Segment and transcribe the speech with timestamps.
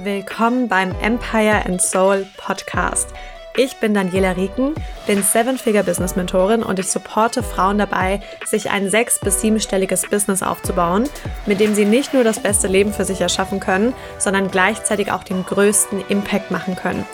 [0.00, 3.08] Willkommen beim Empire and Soul Podcast.
[3.56, 4.74] Ich bin Daniela Rieken,
[5.08, 11.08] bin Seven-Figure-Business-Mentorin und ich supporte Frauen dabei, sich ein sechs- bis siebenstelliges Business aufzubauen,
[11.46, 15.24] mit dem sie nicht nur das beste Leben für sich erschaffen können, sondern gleichzeitig auch
[15.24, 17.04] den größten Impact machen können.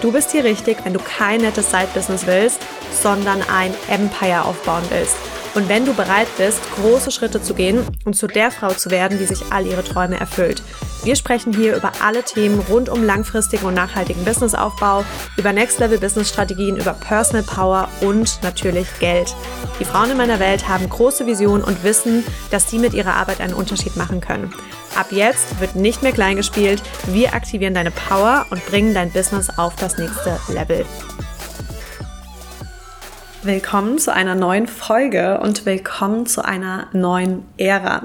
[0.00, 5.14] Du bist hier richtig, wenn du kein nettes Side-Business willst, sondern ein Empire aufbauen willst.
[5.54, 9.18] Und wenn du bereit bist, große Schritte zu gehen und zu der Frau zu werden,
[9.20, 10.60] die sich all ihre Träume erfüllt.
[11.04, 15.04] Wir sprechen hier über alle Themen rund um langfristigen und nachhaltigen Businessaufbau,
[15.36, 19.34] über Next-Level-Business-Strategien, über Personal Power und natürlich Geld.
[19.80, 23.40] Die Frauen in meiner Welt haben große Visionen und wissen, dass sie mit ihrer Arbeit
[23.40, 24.54] einen Unterschied machen können.
[24.94, 26.80] Ab jetzt wird nicht mehr klein gespielt.
[27.08, 30.86] Wir aktivieren deine Power und bringen dein Business auf das nächste Level.
[33.44, 38.04] Willkommen zu einer neuen Folge und willkommen zu einer neuen Ära.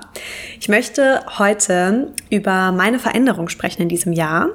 [0.60, 4.50] Ich möchte heute über meine Veränderung sprechen in diesem Jahr.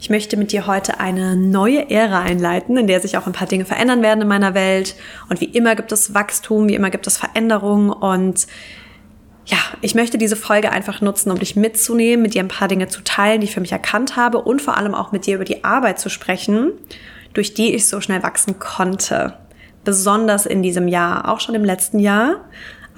[0.00, 3.48] Ich möchte mit dir heute eine neue Ära einleiten, in der sich auch ein paar
[3.48, 4.94] Dinge verändern werden in meiner Welt.
[5.28, 8.46] Und wie immer gibt es Wachstum, wie immer gibt es Veränderung und
[9.46, 12.86] ja, ich möchte diese Folge einfach nutzen, um dich mitzunehmen, mit dir ein paar Dinge
[12.86, 15.44] zu teilen, die ich für mich erkannt habe und vor allem auch mit dir über
[15.44, 16.70] die Arbeit zu sprechen,
[17.32, 19.34] durch die ich so schnell wachsen konnte
[19.84, 22.44] besonders in diesem Jahr, auch schon im letzten Jahr,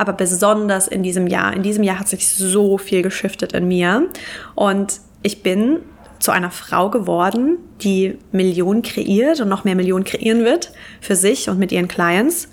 [0.02, 1.54] aber besonders in diesem Jahr.
[1.54, 4.08] In diesem Jahr hat sich so viel geschiftet in mir
[4.54, 5.78] und ich bin
[6.18, 11.48] zu einer Frau geworden, die Millionen kreiert und noch mehr Millionen kreieren wird für sich
[11.48, 12.48] und mit ihren Clients.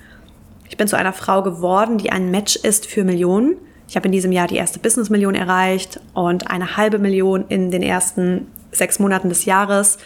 [0.69, 3.55] Ich bin zu einer Frau geworden, die ein Match ist für Millionen.
[3.87, 7.81] Ich habe in diesem Jahr die erste Business-Million erreicht und eine halbe Million in den
[7.81, 9.97] ersten sechs Monaten des Jahres.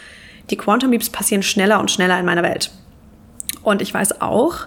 [0.48, 2.70] Die Quantum Leaps passieren schneller und schneller in meiner Welt.
[3.62, 4.66] Und ich weiß auch,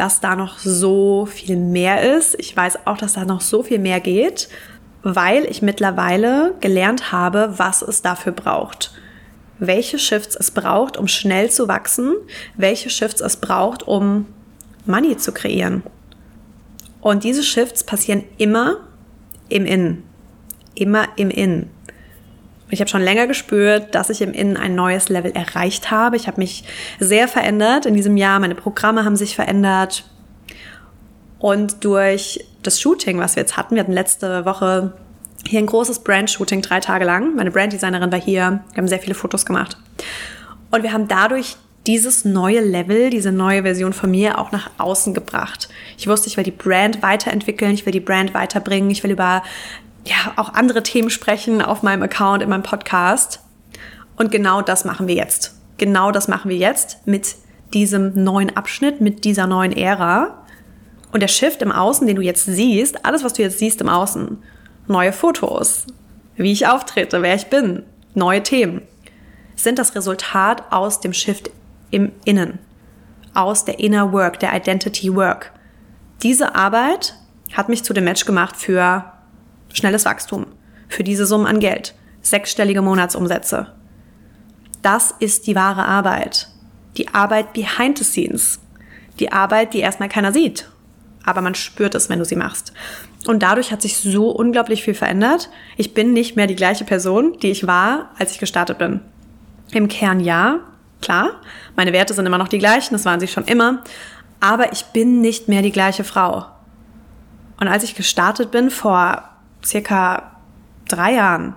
[0.00, 2.34] dass da noch so viel mehr ist.
[2.38, 4.48] Ich weiß auch, dass da noch so viel mehr geht,
[5.02, 8.92] weil ich mittlerweile gelernt habe, was es dafür braucht.
[9.58, 12.14] Welche Shifts es braucht, um schnell zu wachsen,
[12.56, 14.24] welche Shifts es braucht, um
[14.86, 15.82] Money zu kreieren.
[17.02, 18.78] Und diese Shifts passieren immer
[19.50, 20.02] im Innen.
[20.74, 21.68] Immer im Innen.
[22.70, 26.16] Ich habe schon länger gespürt, dass ich im Innen ein neues Level erreicht habe.
[26.16, 26.64] Ich habe mich
[26.98, 28.38] sehr verändert in diesem Jahr.
[28.40, 30.04] Meine Programme haben sich verändert.
[31.38, 34.92] Und durch das Shooting, was wir jetzt hatten, wir hatten letzte Woche
[35.46, 37.34] hier ein großes Brand-Shooting, drei Tage lang.
[37.34, 38.60] Meine Branddesignerin war hier.
[38.72, 39.76] Wir haben sehr viele Fotos gemacht.
[40.70, 45.14] Und wir haben dadurch dieses neue Level, diese neue Version von mir auch nach außen
[45.14, 45.68] gebracht.
[45.96, 49.42] Ich wusste, ich will die Brand weiterentwickeln, ich will die Brand weiterbringen, ich will über
[50.04, 53.40] ja, auch andere Themen sprechen auf meinem Account, in meinem Podcast.
[54.16, 55.54] Und genau das machen wir jetzt.
[55.78, 57.36] Genau das machen wir jetzt mit
[57.72, 60.44] diesem neuen Abschnitt, mit dieser neuen Ära.
[61.12, 63.88] Und der Shift im Außen, den du jetzt siehst, alles, was du jetzt siehst im
[63.88, 64.38] Außen,
[64.86, 65.86] neue Fotos,
[66.36, 67.82] wie ich auftrete, wer ich bin,
[68.14, 68.82] neue Themen,
[69.56, 71.50] sind das Resultat aus dem Shift
[71.90, 72.58] im Innen,
[73.34, 75.52] aus der Inner Work, der Identity Work.
[76.22, 77.14] Diese Arbeit
[77.52, 79.04] hat mich zu dem Match gemacht für
[79.72, 80.46] Schnelles Wachstum.
[80.88, 81.94] Für diese Summe an Geld.
[82.22, 83.72] Sechsstellige Monatsumsätze.
[84.82, 86.48] Das ist die wahre Arbeit.
[86.96, 88.60] Die Arbeit behind the scenes.
[89.18, 90.68] Die Arbeit, die erstmal keiner sieht.
[91.24, 92.72] Aber man spürt es, wenn du sie machst.
[93.26, 95.50] Und dadurch hat sich so unglaublich viel verändert.
[95.76, 99.00] Ich bin nicht mehr die gleiche Person, die ich war, als ich gestartet bin.
[99.72, 100.60] Im Kern ja,
[101.02, 101.32] klar.
[101.76, 103.82] Meine Werte sind immer noch die gleichen, das waren sie schon immer.
[104.40, 106.46] Aber ich bin nicht mehr die gleiche Frau.
[107.60, 109.29] Und als ich gestartet bin vor
[109.64, 110.36] circa
[110.88, 111.54] drei Jahren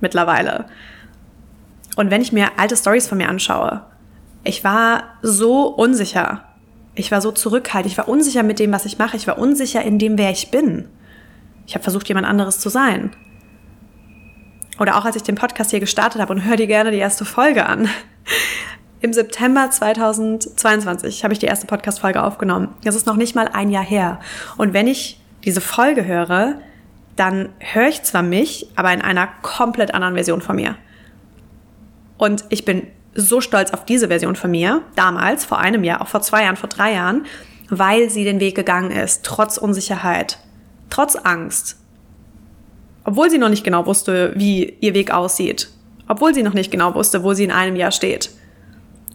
[0.00, 0.66] mittlerweile.
[1.96, 3.82] Und wenn ich mir alte Stories von mir anschaue,
[4.42, 6.44] ich war so unsicher.
[6.94, 7.92] Ich war so zurückhaltend.
[7.92, 9.16] Ich war unsicher mit dem, was ich mache.
[9.16, 10.88] Ich war unsicher in dem, wer ich bin.
[11.66, 13.10] Ich habe versucht, jemand anderes zu sein.
[14.78, 17.24] Oder auch als ich den Podcast hier gestartet habe und hör dir gerne die erste
[17.24, 17.88] Folge an.
[19.00, 22.74] Im September 2022 habe ich die erste Podcast-Folge aufgenommen.
[22.84, 24.20] Das ist noch nicht mal ein Jahr her.
[24.56, 26.58] Und wenn ich diese Folge höre,
[27.16, 30.76] dann höre ich zwar mich, aber in einer komplett anderen Version von mir.
[32.18, 36.08] Und ich bin so stolz auf diese Version von mir, damals, vor einem Jahr, auch
[36.08, 37.26] vor zwei Jahren, vor drei Jahren,
[37.70, 40.38] weil sie den Weg gegangen ist, trotz Unsicherheit,
[40.90, 41.78] trotz Angst.
[43.04, 45.68] Obwohl sie noch nicht genau wusste, wie ihr Weg aussieht.
[46.08, 48.30] Obwohl sie noch nicht genau wusste, wo sie in einem Jahr steht.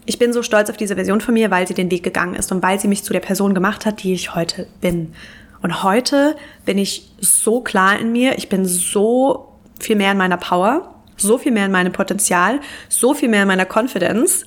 [0.06, 2.52] Ich bin so stolz auf diese Version von mir, weil sie den Weg gegangen ist
[2.52, 5.13] und weil sie mich zu der Person gemacht hat, die ich heute bin.
[5.61, 6.35] Und heute
[6.65, 11.38] bin ich so klar in mir, ich bin so viel mehr in meiner Power, so
[11.38, 14.45] viel mehr in meinem Potenzial, so viel mehr in meiner Confidence.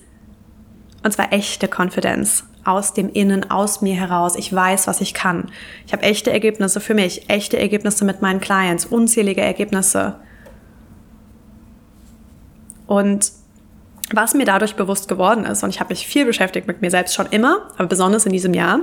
[1.02, 4.36] Und zwar echte Confidence aus dem Innen, aus mir heraus.
[4.36, 5.50] Ich weiß, was ich kann.
[5.86, 10.16] Ich habe echte Ergebnisse für mich, echte Ergebnisse mit meinen Clients, unzählige Ergebnisse.
[12.86, 13.32] Und
[14.12, 17.14] was mir dadurch bewusst geworden ist, und ich habe mich viel beschäftigt mit mir selbst
[17.14, 18.80] schon immer, aber besonders in diesem Jahr,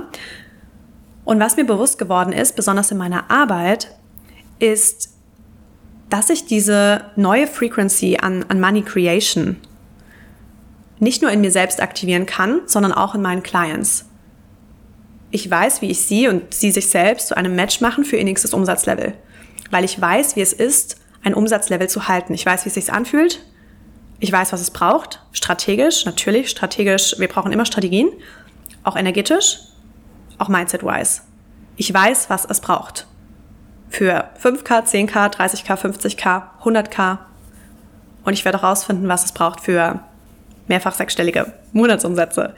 [1.24, 3.94] und was mir bewusst geworden ist, besonders in meiner Arbeit,
[4.58, 5.10] ist,
[6.08, 9.56] dass ich diese neue Frequency an, an Money Creation
[10.98, 14.04] nicht nur in mir selbst aktivieren kann, sondern auch in meinen Clients.
[15.30, 18.24] Ich weiß, wie ich sie und sie sich selbst zu einem Match machen für ihr
[18.24, 19.14] nächstes Umsatzlevel.
[19.70, 22.34] Weil ich weiß, wie es ist, ein Umsatzlevel zu halten.
[22.34, 23.40] Ich weiß, wie es sich anfühlt.
[24.18, 25.22] Ich weiß, was es braucht.
[25.32, 27.14] Strategisch, natürlich, strategisch.
[27.18, 28.10] Wir brauchen immer Strategien.
[28.82, 29.60] Auch energetisch,
[30.40, 31.22] auch mindset-wise.
[31.76, 33.06] Ich weiß, was es braucht.
[33.88, 37.18] Für 5K, 10K, 30K, 50K, 100K.
[38.24, 40.00] Und ich werde auch rausfinden, was es braucht für
[40.68, 42.54] mehrfach sechsstellige Monatsumsätze.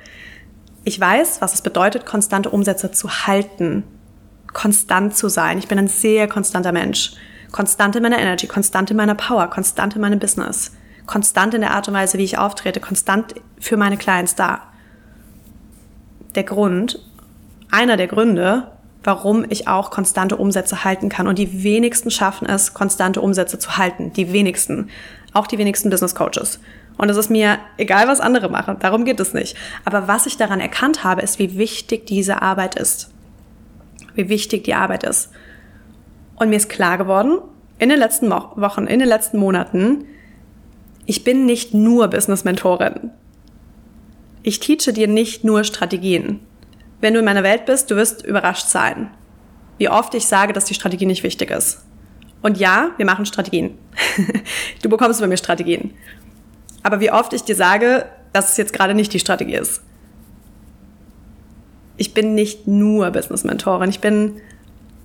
[0.84, 3.84] Ich weiß, was es bedeutet, konstante Umsätze zu halten,
[4.52, 5.58] konstant zu sein.
[5.58, 7.12] Ich bin ein sehr konstanter Mensch.
[7.52, 10.72] Konstant in meiner Energy, konstant in meiner Power, konstant in meinem Business,
[11.06, 14.62] konstant in der Art und Weise, wie ich auftrete, konstant für meine Clients da.
[16.34, 16.98] Der Grund,
[17.72, 18.68] einer der Gründe,
[19.02, 21.26] warum ich auch konstante Umsätze halten kann.
[21.26, 24.12] Und die wenigsten schaffen es, konstante Umsätze zu halten.
[24.12, 24.90] Die wenigsten.
[25.32, 26.60] Auch die wenigsten Business Coaches.
[26.98, 28.76] Und es ist mir egal, was andere machen.
[28.78, 29.56] Darum geht es nicht.
[29.84, 33.10] Aber was ich daran erkannt habe, ist, wie wichtig diese Arbeit ist.
[34.14, 35.30] Wie wichtig die Arbeit ist.
[36.36, 37.38] Und mir ist klar geworden,
[37.78, 40.04] in den letzten Wochen, in den letzten Monaten,
[41.06, 43.10] ich bin nicht nur Business-Mentorin.
[44.42, 46.40] Ich teache dir nicht nur Strategien.
[47.02, 49.10] Wenn du in meiner Welt bist, du wirst überrascht sein,
[49.76, 51.84] wie oft ich sage, dass die Strategie nicht wichtig ist.
[52.42, 53.76] Und ja, wir machen Strategien.
[54.82, 55.94] du bekommst bei mir Strategien.
[56.84, 59.82] Aber wie oft ich dir sage, dass es jetzt gerade nicht die Strategie ist.
[61.96, 63.90] Ich bin nicht nur Business-Mentorin.
[63.90, 64.40] Ich bin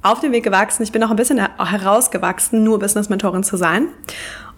[0.04, 0.84] auf dem Weg gewachsen.
[0.84, 3.88] Ich bin auch ein bisschen herausgewachsen, nur Business-Mentorin zu sein.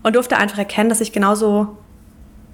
[0.03, 1.77] Und durfte einfach erkennen, dass ich genauso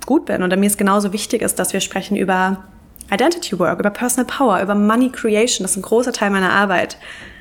[0.05, 2.63] gut bin und mir es genauso wichtig ist, dass wir sprechen über
[3.11, 5.63] Identity Work, über Personal Power, über Money Creation.
[5.63, 6.97] Das ist ein großer Teil meiner Arbeit.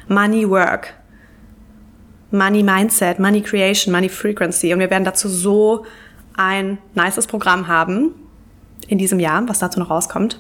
[0.09, 0.95] Money Work,
[2.31, 4.73] Money Mindset, Money Creation, Money Frequency.
[4.73, 5.87] Und wir werden dazu so
[6.37, 8.15] ein nices Programm haben
[8.89, 10.39] in diesem Jahr, was dazu noch rauskommt.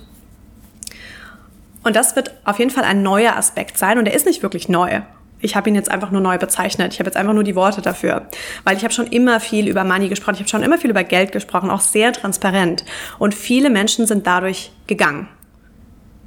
[1.84, 4.68] Und das wird auf jeden Fall ein neuer Aspekt sein und er ist nicht wirklich
[4.68, 5.02] neu.
[5.44, 6.94] Ich habe ihn jetzt einfach nur neu bezeichnet.
[6.94, 8.28] Ich habe jetzt einfach nur die Worte dafür,
[8.64, 10.36] weil ich habe schon immer viel über Money gesprochen.
[10.36, 12.82] Ich habe schon immer viel über Geld gesprochen, auch sehr transparent.
[13.18, 15.28] Und viele Menschen sind dadurch gegangen.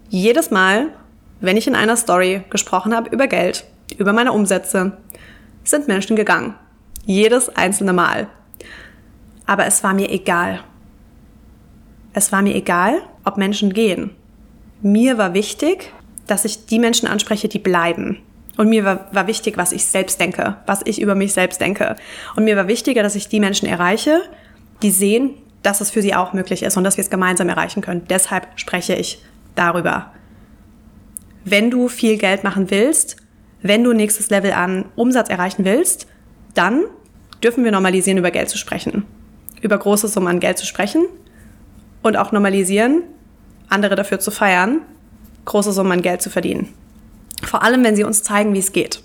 [0.10, 0.90] Jedes Mal,
[1.42, 3.66] wenn ich in einer Story gesprochen habe über Geld,
[3.98, 4.98] über meine Umsätze,
[5.64, 6.54] sind Menschen gegangen.
[7.04, 8.28] Jedes einzelne Mal.
[9.48, 10.60] Aber es war mir egal.
[12.14, 14.12] Es war mir egal, ob Menschen gehen.
[14.84, 15.92] Mir war wichtig,
[16.28, 18.22] dass ich die Menschen anspreche, die bleiben.
[18.58, 21.96] Und mir war, war wichtig, was ich selbst denke, was ich über mich selbst denke.
[22.36, 24.22] Und mir war wichtiger, dass ich die Menschen erreiche,
[24.82, 25.32] die sehen,
[25.64, 28.04] dass es für sie auch möglich ist und dass wir es gemeinsam erreichen können.
[28.10, 29.24] Deshalb spreche ich
[29.56, 30.12] darüber.
[31.46, 33.18] Wenn du viel Geld machen willst,
[33.62, 36.08] wenn du nächstes Level an Umsatz erreichen willst,
[36.54, 36.84] dann
[37.44, 39.06] dürfen wir normalisieren, über Geld zu sprechen
[39.62, 41.08] über große Summen an Geld zu sprechen
[42.02, 43.04] und auch normalisieren,
[43.70, 44.82] andere dafür zu feiern,
[45.46, 46.74] große Summen an Geld zu verdienen.
[47.44, 49.02] Vor allem, wenn sie uns zeigen, wie es geht.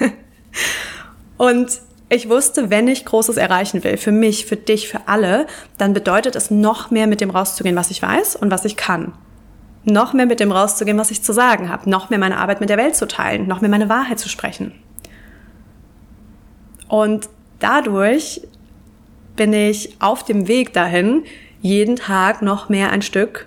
[1.36, 5.46] und ich wusste, wenn ich Großes erreichen will, für mich, für dich, für alle,
[5.78, 9.12] dann bedeutet es noch mehr mit dem rauszugehen, was ich weiß und was ich kann.
[9.84, 11.90] Noch mehr mit dem rauszugehen, was ich zu sagen habe.
[11.90, 13.46] Noch mehr meine Arbeit mit der Welt zu teilen.
[13.46, 14.72] Noch mehr meine Wahrheit zu sprechen.
[16.88, 18.42] Und dadurch
[19.36, 21.24] bin ich auf dem Weg dahin
[21.60, 23.46] jeden Tag noch mehr ein Stück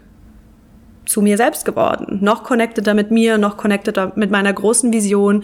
[1.08, 2.20] zu mir selbst geworden.
[2.22, 5.44] Noch connecteder mit mir, noch connecteder mit meiner großen Vision,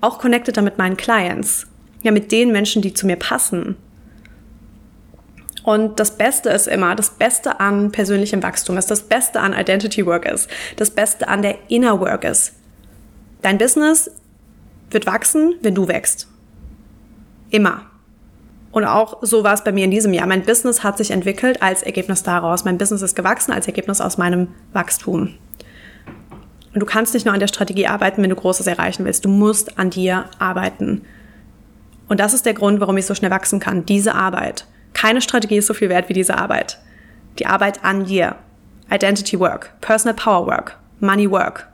[0.00, 1.66] auch connecteder mit meinen Clients.
[2.02, 3.76] Ja, mit den Menschen, die zu mir passen.
[5.64, 10.06] Und das Beste ist immer, das Beste an persönlichem Wachstum ist, das Beste an Identity
[10.06, 12.54] Work ist, das Beste an der Inner Work ist.
[13.42, 14.10] Dein Business
[14.90, 16.28] wird wachsen, wenn du wächst.
[17.50, 17.82] Immer.
[18.78, 20.28] Und auch so war es bei mir in diesem Jahr.
[20.28, 22.64] Mein Business hat sich entwickelt als Ergebnis daraus.
[22.64, 25.34] Mein Business ist gewachsen als Ergebnis aus meinem Wachstum.
[26.72, 29.24] Und du kannst nicht nur an der Strategie arbeiten, wenn du Großes erreichen willst.
[29.24, 31.04] Du musst an dir arbeiten.
[32.06, 33.84] Und das ist der Grund, warum ich so schnell wachsen kann.
[33.84, 34.64] Diese Arbeit.
[34.92, 36.78] Keine Strategie ist so viel wert wie diese Arbeit.
[37.40, 38.36] Die Arbeit an dir.
[38.92, 41.66] Identity Work, Personal Power Work, Money Work.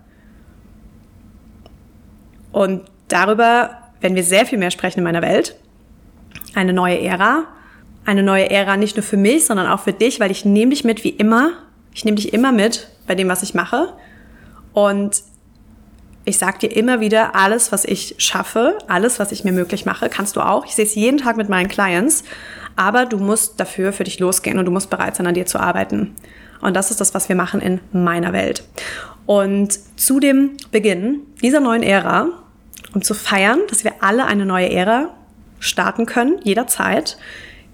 [2.51, 5.55] Und darüber werden wir sehr viel mehr sprechen in meiner Welt
[6.55, 7.45] eine neue Ära.
[8.05, 10.85] Eine neue Ära nicht nur für mich, sondern auch für dich, weil ich nehme dich
[10.85, 11.53] mit wie immer.
[11.95, 13.95] Ich nehme dich immer mit bei dem, was ich mache.
[14.73, 15.23] Und
[16.27, 20.09] ich sage dir immer wieder, alles, was ich schaffe, alles, was ich mir möglich mache,
[20.09, 20.65] kannst du auch.
[20.67, 22.25] Ich sehe es jeden Tag mit meinen Clients.
[22.77, 25.61] Aber du musst dafür für dich losgehen und du musst bereit sein, an dir zu
[25.61, 26.15] arbeiten.
[26.61, 28.65] Und das ist das, was wir machen in meiner Welt.
[29.27, 32.29] Und zu dem Beginn dieser neuen Ära,
[32.95, 35.15] um zu feiern, dass wir alle eine neue Ära
[35.59, 37.17] starten können, jederzeit,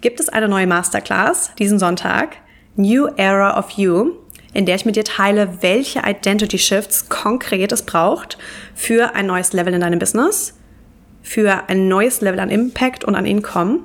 [0.01, 2.37] gibt es eine neue Masterclass diesen Sonntag,
[2.77, 4.13] New Era of You,
[4.53, 8.39] in der ich mit dir teile, welche Identity Shifts konkret es braucht
[8.75, 10.55] für ein neues Level in deinem Business,
[11.23, 13.81] für ein neues Level an Impact und an Income.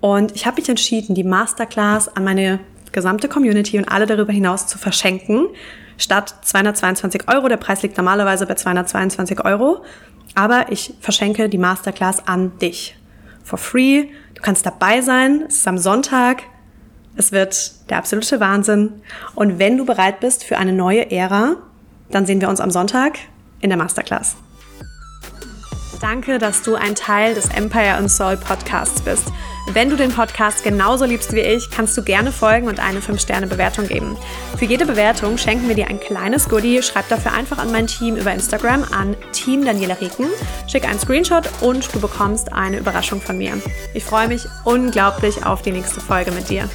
[0.00, 2.60] Und ich habe mich entschieden, die Masterclass an meine
[2.92, 5.46] gesamte Community und alle darüber hinaus zu verschenken,
[5.96, 7.48] statt 222 Euro.
[7.48, 9.84] Der Preis liegt normalerweise bei 222 Euro.
[10.34, 12.96] Aber ich verschenke die Masterclass an dich.
[13.50, 14.04] For free.
[14.34, 15.42] Du kannst dabei sein.
[15.48, 16.44] Es ist am Sonntag.
[17.16, 19.02] Es wird der absolute Wahnsinn.
[19.34, 21.56] Und wenn du bereit bist für eine neue Ära,
[22.10, 23.18] dann sehen wir uns am Sonntag
[23.60, 24.36] in der Masterclass.
[26.00, 29.24] Danke, dass du ein Teil des Empire and Soul Podcasts bist.
[29.72, 33.86] Wenn du den Podcast genauso liebst wie ich, kannst du gerne folgen und eine 5-Sterne-Bewertung
[33.86, 34.16] geben.
[34.58, 36.82] Für jede Bewertung schenken wir dir ein kleines Goodie.
[36.82, 40.26] Schreib dafür einfach an mein Team über Instagram an Team Daniela Rieken.
[40.66, 43.62] Schick einen Screenshot und du bekommst eine Überraschung von mir.
[43.94, 46.68] Ich freue mich unglaublich auf die nächste Folge mit dir.